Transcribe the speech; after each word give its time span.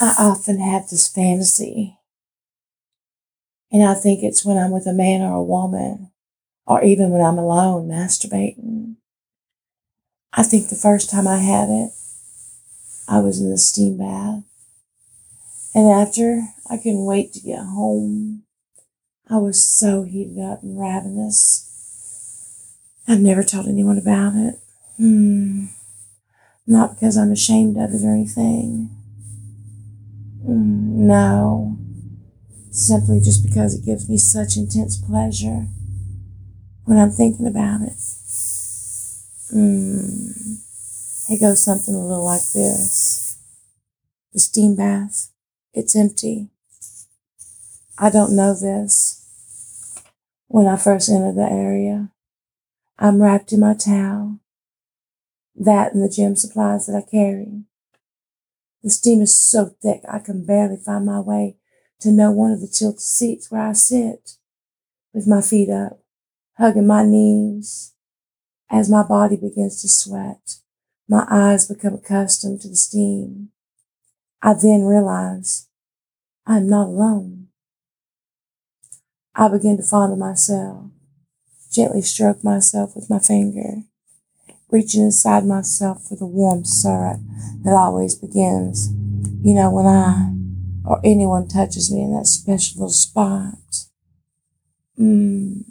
I 0.00 0.14
often 0.18 0.60
have 0.60 0.88
this 0.88 1.08
fantasy, 1.08 1.98
and 3.72 3.82
I 3.82 3.94
think 3.94 4.22
it's 4.22 4.44
when 4.44 4.58
I'm 4.58 4.70
with 4.70 4.86
a 4.86 4.92
man 4.92 5.22
or 5.22 5.34
a 5.34 5.42
woman, 5.42 6.10
or 6.66 6.82
even 6.84 7.10
when 7.10 7.22
I'm 7.22 7.38
alone 7.38 7.88
masturbating. 7.88 8.96
I 10.32 10.42
think 10.42 10.68
the 10.68 10.76
first 10.76 11.08
time 11.08 11.26
I 11.26 11.38
had 11.38 11.70
it, 11.70 11.92
I 13.08 13.20
was 13.20 13.40
in 13.40 13.50
the 13.50 13.56
steam 13.56 13.96
bath. 13.98 14.42
And 15.74 15.88
after, 15.88 16.48
I 16.68 16.76
couldn't 16.76 17.04
wait 17.04 17.32
to 17.34 17.40
get 17.40 17.60
home. 17.60 18.42
I 19.28 19.38
was 19.38 19.64
so 19.64 20.02
heated 20.02 20.38
up 20.38 20.62
and 20.62 20.78
ravenous. 20.78 21.64
I've 23.08 23.20
never 23.20 23.42
told 23.42 23.66
anyone 23.66 23.98
about 23.98 24.34
it. 24.34 24.58
Hmm. 24.96 25.66
Not 26.66 26.94
because 26.94 27.16
I'm 27.16 27.32
ashamed 27.32 27.76
of 27.76 27.94
it 27.94 28.04
or 28.04 28.12
anything. 28.12 28.95
No. 30.46 31.76
Simply 32.70 33.20
just 33.20 33.44
because 33.44 33.74
it 33.74 33.84
gives 33.84 34.08
me 34.08 34.18
such 34.18 34.56
intense 34.56 34.96
pleasure 34.96 35.66
when 36.84 36.98
I'm 36.98 37.10
thinking 37.10 37.46
about 37.46 37.82
it. 37.82 37.96
Mm. 39.54 40.60
It 41.28 41.40
goes 41.40 41.62
something 41.62 41.94
a 41.94 41.98
little 41.98 42.24
like 42.24 42.52
this 42.52 43.38
The 44.32 44.38
steam 44.38 44.76
bath, 44.76 45.32
it's 45.72 45.96
empty. 45.96 46.48
I 47.98 48.10
don't 48.10 48.36
know 48.36 48.54
this. 48.54 49.22
When 50.48 50.66
I 50.66 50.76
first 50.76 51.08
enter 51.08 51.32
the 51.32 51.50
area, 51.50 52.10
I'm 52.98 53.20
wrapped 53.20 53.52
in 53.52 53.60
my 53.60 53.74
towel, 53.74 54.38
that 55.56 55.92
and 55.92 56.02
the 56.02 56.08
gym 56.08 56.36
supplies 56.36 56.86
that 56.86 56.96
I 56.96 57.10
carry. 57.10 57.65
The 58.86 58.92
steam 58.92 59.20
is 59.20 59.36
so 59.36 59.74
thick 59.82 60.02
I 60.08 60.20
can 60.20 60.44
barely 60.44 60.76
find 60.76 61.04
my 61.04 61.18
way 61.18 61.56
to 61.98 62.12
know 62.12 62.30
one 62.30 62.52
of 62.52 62.60
the 62.60 62.68
tilted 62.68 63.00
seats 63.00 63.50
where 63.50 63.62
I 63.62 63.72
sit, 63.72 64.36
with 65.12 65.26
my 65.26 65.40
feet 65.40 65.68
up, 65.68 65.98
hugging 66.56 66.86
my 66.86 67.04
knees. 67.04 67.94
As 68.70 68.88
my 68.88 69.02
body 69.02 69.34
begins 69.34 69.82
to 69.82 69.88
sweat, 69.88 70.58
my 71.08 71.26
eyes 71.28 71.66
become 71.66 71.94
accustomed 71.94 72.60
to 72.60 72.68
the 72.68 72.76
steam. 72.76 73.48
I 74.40 74.54
then 74.54 74.84
realize 74.84 75.66
I'm 76.46 76.68
not 76.68 76.86
alone. 76.86 77.48
I 79.34 79.48
begin 79.48 79.78
to 79.78 79.82
fondle 79.82 80.16
myself, 80.16 80.84
gently 81.72 82.02
stroke 82.02 82.44
myself 82.44 82.94
with 82.94 83.10
my 83.10 83.18
finger, 83.18 83.82
reaching 84.70 85.02
inside 85.02 85.44
myself 85.44 86.04
for 86.08 86.16
the 86.16 86.26
warm 86.26 86.64
syrup 86.64 87.20
that 87.62 87.72
always 87.72 88.14
begins, 88.14 88.90
you 89.42 89.54
know, 89.54 89.70
when 89.70 89.86
I 89.86 90.32
or 90.84 91.00
anyone 91.04 91.48
touches 91.48 91.92
me 91.92 92.02
in 92.02 92.14
that 92.14 92.26
special 92.26 92.80
little 92.80 92.90
spot. 92.90 93.58
Mmm. 94.98 95.64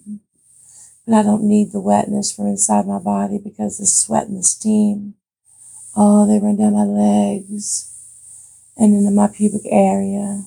But 1.05 1.15
I 1.15 1.23
don't 1.23 1.43
need 1.43 1.71
the 1.71 1.79
wetness 1.79 2.31
from 2.31 2.47
inside 2.47 2.87
my 2.87 2.99
body 2.99 3.37
because 3.37 3.77
the 3.77 3.85
sweat 3.85 4.27
and 4.27 4.37
the 4.37 4.43
steam, 4.43 5.15
oh, 5.95 6.27
they 6.27 6.39
run 6.39 6.57
down 6.57 6.73
my 6.73 6.83
legs 6.83 7.91
and 8.75 8.93
into 8.93 9.11
my 9.11 9.27
pubic 9.27 9.61
area. 9.69 10.43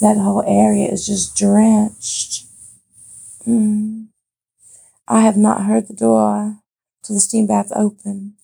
That 0.00 0.16
whole 0.16 0.44
area 0.46 0.88
is 0.88 1.06
just 1.06 1.36
drenched. 1.36 2.46
Mm. 3.46 4.06
I 5.06 5.20
have 5.20 5.36
not 5.36 5.64
heard 5.64 5.88
the 5.88 5.94
door 5.94 6.60
to 7.02 7.12
the 7.12 7.20
steam 7.20 7.46
bath 7.46 7.72
open. 7.74 8.34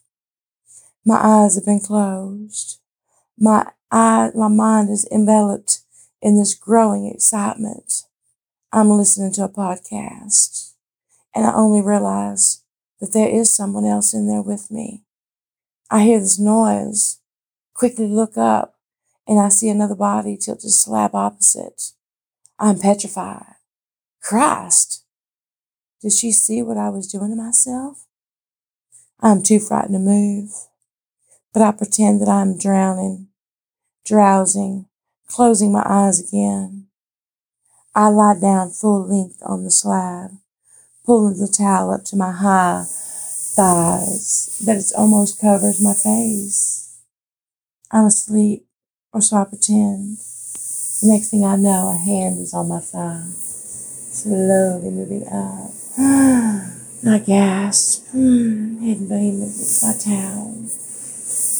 My 1.04 1.16
eyes 1.22 1.54
have 1.54 1.64
been 1.64 1.80
closed. 1.80 2.80
My 3.38 3.70
eye, 3.90 4.30
my 4.34 4.48
mind 4.48 4.90
is 4.90 5.08
enveloped 5.12 5.80
in 6.20 6.36
this 6.36 6.54
growing 6.54 7.06
excitement. 7.06 8.04
I'm 8.72 8.90
listening 8.90 9.32
to 9.34 9.44
a 9.44 9.48
podcast, 9.48 10.72
and 11.34 11.46
I 11.46 11.54
only 11.54 11.80
realize 11.80 12.62
that 13.00 13.12
there 13.12 13.28
is 13.28 13.54
someone 13.54 13.84
else 13.84 14.12
in 14.12 14.26
there 14.26 14.42
with 14.42 14.70
me. 14.70 15.04
I 15.90 16.02
hear 16.02 16.18
this 16.18 16.38
noise, 16.38 17.20
quickly 17.74 18.08
look 18.08 18.36
up, 18.36 18.74
and 19.28 19.38
I 19.38 19.48
see 19.48 19.68
another 19.68 19.94
body 19.94 20.36
tilted 20.36 20.70
slab 20.70 21.14
opposite. 21.14 21.92
I'm 22.58 22.78
petrified. 22.78 23.56
Christ! 24.20 25.04
Did 26.00 26.12
she 26.12 26.32
see 26.32 26.62
what 26.62 26.76
I 26.76 26.88
was 26.88 27.06
doing 27.06 27.30
to 27.30 27.36
myself? 27.36 28.05
I'm 29.20 29.42
too 29.42 29.60
frightened 29.60 29.94
to 29.94 29.98
move, 29.98 30.50
but 31.54 31.62
I 31.62 31.72
pretend 31.72 32.20
that 32.20 32.28
I'm 32.28 32.58
drowning, 32.58 33.28
drowsing, 34.04 34.86
closing 35.26 35.72
my 35.72 35.82
eyes 35.86 36.20
again. 36.20 36.88
I 37.94 38.08
lie 38.08 38.38
down 38.38 38.70
full 38.70 39.08
length 39.08 39.38
on 39.40 39.64
the 39.64 39.70
slab, 39.70 40.32
pulling 41.06 41.38
the 41.38 41.48
towel 41.48 41.92
up 41.92 42.04
to 42.04 42.16
my 42.16 42.30
high 42.30 42.84
thighs 42.86 44.60
that 44.66 44.76
it 44.76 44.92
almost 44.94 45.40
covers 45.40 45.82
my 45.82 45.94
face. 45.94 46.98
I'm 47.90 48.04
asleep, 48.04 48.66
or 49.14 49.22
so 49.22 49.38
I 49.38 49.44
pretend. 49.44 50.18
The 50.18 51.08
next 51.08 51.30
thing 51.30 51.42
I 51.42 51.56
know, 51.56 51.88
a 51.88 51.96
hand 51.96 52.38
is 52.40 52.52
on 52.52 52.68
my 52.68 52.80
thigh, 52.80 53.24
slowly 53.32 54.90
moving 54.90 55.26
up. 55.26 56.72
I 57.04 57.18
gasp, 57.18 58.06
hmm, 58.08 58.78
hidden 58.78 59.08
beneath 59.08 59.82
my 59.82 59.92
towel. 59.92 60.54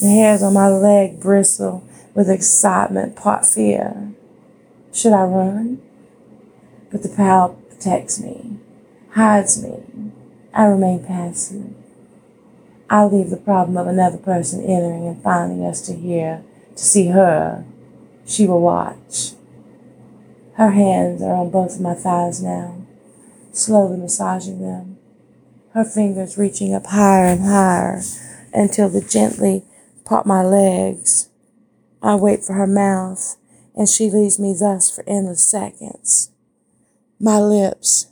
The 0.00 0.08
hairs 0.08 0.42
on 0.42 0.54
my 0.54 0.68
leg 0.68 1.20
bristle 1.20 1.84
with 2.14 2.30
excitement, 2.30 3.16
part 3.16 3.44
fear. 3.44 4.12
Should 4.92 5.12
I 5.12 5.24
run? 5.24 5.82
But 6.90 7.02
the 7.02 7.10
power 7.10 7.54
protects 7.68 8.18
me, 8.18 8.56
hides 9.10 9.62
me. 9.62 9.84
I 10.54 10.64
remain 10.64 11.04
passive. 11.04 11.74
I 12.88 13.04
leave 13.04 13.28
the 13.28 13.36
problem 13.36 13.76
of 13.76 13.86
another 13.86 14.18
person 14.18 14.64
entering 14.64 15.06
and 15.06 15.22
finding 15.22 15.64
us 15.66 15.82
to 15.82 15.92
hear, 15.92 16.42
to 16.74 16.82
see 16.82 17.08
her. 17.08 17.64
She 18.24 18.46
will 18.46 18.62
watch. 18.62 19.32
Her 20.54 20.70
hands 20.70 21.20
are 21.20 21.34
on 21.34 21.50
both 21.50 21.76
of 21.76 21.82
my 21.82 21.94
thighs 21.94 22.42
now, 22.42 22.78
slowly 23.52 23.98
massaging 23.98 24.62
them 24.62 24.95
her 25.76 25.84
fingers 25.84 26.38
reaching 26.38 26.74
up 26.74 26.86
higher 26.86 27.26
and 27.26 27.42
higher 27.44 28.00
until 28.54 28.88
they 28.88 29.02
gently 29.02 29.62
part 30.06 30.24
my 30.24 30.42
legs. 30.42 31.28
I 32.02 32.14
wait 32.14 32.42
for 32.42 32.54
her 32.54 32.66
mouth, 32.66 33.36
and 33.74 33.86
she 33.86 34.08
leaves 34.08 34.38
me 34.38 34.56
thus 34.58 34.90
for 34.90 35.04
endless 35.06 35.46
seconds. 35.46 36.30
My 37.20 37.38
lips, 37.38 38.06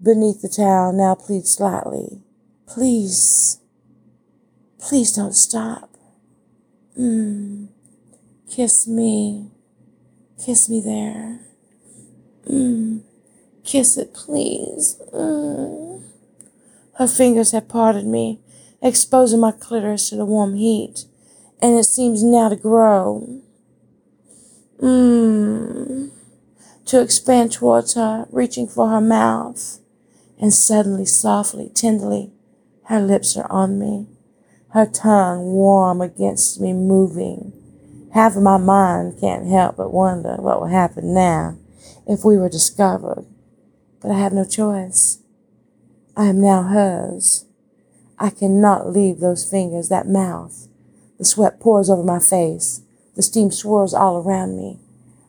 beneath 0.00 0.40
the 0.40 0.48
towel, 0.48 0.92
now 0.92 1.16
plead 1.16 1.46
slightly. 1.46 2.20
Please, 2.68 3.58
please 4.78 5.12
don't 5.12 5.34
stop. 5.34 5.90
Mm. 6.96 7.70
Kiss 8.48 8.86
me. 8.86 9.50
Kiss 10.44 10.68
me 10.68 10.80
there. 10.80 11.40
Mm. 12.48 13.02
Kiss 13.64 13.98
it, 13.98 14.14
please. 14.14 15.00
Mm. 15.12 15.89
Her 17.00 17.06
fingers 17.06 17.52
have 17.52 17.66
parted 17.66 18.04
me, 18.04 18.40
exposing 18.82 19.40
my 19.40 19.52
clitoris 19.52 20.10
to 20.10 20.16
the 20.16 20.26
warm 20.26 20.54
heat, 20.54 21.06
and 21.62 21.78
it 21.78 21.84
seems 21.84 22.22
now 22.22 22.50
to 22.50 22.56
grow. 22.56 23.40
Mmm. 24.78 26.10
To 26.84 27.00
expand 27.00 27.52
towards 27.52 27.94
her, 27.94 28.26
reaching 28.30 28.68
for 28.68 28.90
her 28.90 29.00
mouth. 29.00 29.78
And 30.38 30.52
suddenly, 30.52 31.06
softly, 31.06 31.70
tenderly, 31.70 32.32
her 32.84 33.00
lips 33.00 33.34
are 33.34 33.50
on 33.50 33.78
me, 33.78 34.06
her 34.74 34.84
tongue 34.84 35.54
warm 35.54 36.02
against 36.02 36.60
me, 36.60 36.74
moving. 36.74 37.54
Half 38.12 38.36
of 38.36 38.42
my 38.42 38.58
mind 38.58 39.18
can't 39.18 39.46
help 39.46 39.78
but 39.78 39.90
wonder 39.90 40.36
what 40.36 40.60
would 40.60 40.70
happen 40.70 41.14
now 41.14 41.56
if 42.06 42.26
we 42.26 42.36
were 42.36 42.50
discovered. 42.50 43.24
But 44.02 44.10
I 44.10 44.18
have 44.18 44.34
no 44.34 44.44
choice. 44.44 45.20
I 46.20 46.26
am 46.26 46.38
now 46.38 46.64
hers. 46.64 47.46
I 48.18 48.28
cannot 48.28 48.92
leave 48.92 49.20
those 49.20 49.50
fingers, 49.50 49.88
that 49.88 50.06
mouth. 50.06 50.68
The 51.16 51.24
sweat 51.24 51.58
pours 51.58 51.88
over 51.88 52.02
my 52.02 52.18
face. 52.18 52.82
The 53.16 53.22
steam 53.22 53.50
swirls 53.50 53.94
all 53.94 54.18
around 54.18 54.54
me. 54.54 54.80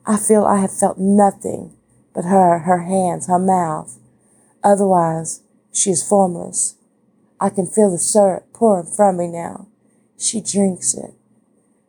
I 0.05 0.17
feel 0.17 0.43
I 0.43 0.57
have 0.57 0.77
felt 0.77 0.97
nothing 0.97 1.71
but 2.13 2.25
her, 2.25 2.59
her 2.59 2.79
hands, 2.79 3.27
her 3.27 3.39
mouth. 3.39 3.99
Otherwise, 4.65 5.43
she 5.71 5.91
is 5.91 6.05
formless. 6.05 6.75
I 7.39 7.47
can 7.51 7.67
feel 7.67 7.89
the 7.89 7.97
syrup 7.97 8.51
pouring 8.51 8.85
from 8.85 9.15
me 9.15 9.27
now. 9.27 9.67
She 10.17 10.41
drinks 10.41 10.93
it. 10.93 11.13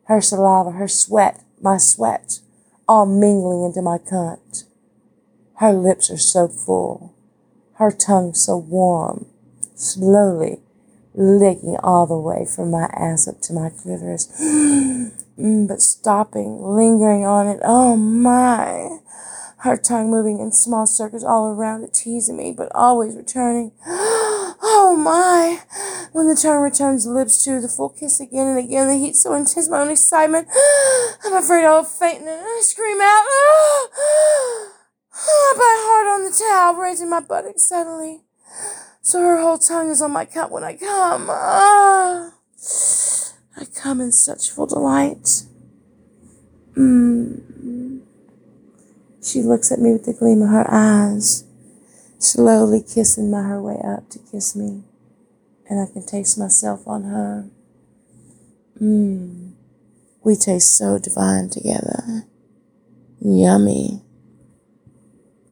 Her 0.05 0.21
saliva, 0.21 0.71
her 0.71 0.87
sweat, 0.87 1.43
my 1.61 1.75
sweat, 1.75 2.39
all 2.87 3.05
mingling 3.05 3.65
into 3.65 3.81
my 3.81 3.97
cunt. 3.97 4.63
Her 5.55 5.73
lips 5.73 6.09
are 6.09 6.15
so 6.15 6.47
full 6.47 7.12
her 7.83 7.91
tongue 7.91 8.33
so 8.33 8.55
warm, 8.57 9.25
slowly 9.75 10.59
licking 11.13 11.77
all 11.83 12.07
the 12.07 12.17
way 12.17 12.45
from 12.45 12.71
my 12.71 12.85
ass 12.93 13.27
up 13.27 13.41
to 13.41 13.53
my 13.53 13.69
clitoris. 13.69 14.27
mm, 14.41 15.67
but 15.67 15.81
stopping, 15.81 16.61
lingering 16.61 17.25
on 17.25 17.47
it. 17.47 17.59
Oh 17.63 17.97
my. 17.97 18.99
Her 19.57 19.75
tongue 19.75 20.09
moving 20.09 20.39
in 20.39 20.53
small 20.53 20.85
circles 20.85 21.25
all 21.25 21.47
around 21.47 21.83
it, 21.83 21.93
teasing 21.93 22.37
me, 22.37 22.53
but 22.55 22.71
always 22.73 23.15
returning. 23.15 23.71
Oh 24.65 24.95
my! 24.95 25.59
When 26.13 26.29
the 26.29 26.35
tongue 26.35 26.61
returns, 26.61 27.05
lips 27.05 27.43
to 27.43 27.59
the 27.59 27.67
full 27.67 27.89
kiss 27.89 28.21
again 28.21 28.47
and 28.47 28.57
again. 28.57 28.87
The 28.87 28.95
heat 28.95 29.15
so 29.15 29.33
intense, 29.33 29.67
my 29.67 29.81
own 29.81 29.89
excitement. 29.89 30.47
I'm 31.25 31.33
afraid 31.33 31.65
I'll 31.65 31.83
faint 31.83 32.21
and 32.21 32.29
I 32.29 32.61
scream 32.63 33.01
out. 33.01 34.69
I 35.25 35.53
bite 35.55 35.83
hard 35.87 36.07
on 36.07 36.23
the 36.25 36.37
towel, 36.37 36.75
raising 36.75 37.09
my 37.09 37.19
buttocks 37.19 37.63
suddenly. 37.67 38.21
So 39.01 39.19
her 39.19 39.41
whole 39.41 39.57
tongue 39.57 39.89
is 39.89 40.01
on 40.01 40.11
my 40.11 40.25
cup 40.25 40.51
when 40.51 40.63
I 40.63 40.75
come. 40.75 41.27
Ah. 41.29 42.33
I 43.57 43.65
come 43.65 44.01
in 44.01 44.11
such 44.11 44.49
full 44.49 44.65
delight. 44.65 45.43
Mm. 46.75 48.01
She 49.21 49.41
looks 49.41 49.71
at 49.71 49.79
me 49.79 49.91
with 49.93 50.05
the 50.05 50.13
gleam 50.13 50.41
of 50.41 50.49
her 50.49 50.65
eyes, 50.69 51.45
slowly 52.19 52.81
kissing 52.81 53.31
my 53.31 53.43
her 53.43 53.61
way 53.61 53.79
up 53.83 54.09
to 54.09 54.19
kiss 54.19 54.55
me, 54.55 54.83
and 55.69 55.79
I 55.79 55.91
can 55.91 56.05
taste 56.05 56.37
myself 56.37 56.87
on 56.87 57.03
her. 57.05 57.49
Mmm. 58.81 59.51
We 60.23 60.35
taste 60.35 60.77
so 60.77 60.97
divine 60.99 61.49
together. 61.49 62.25
Yummy. 63.19 64.02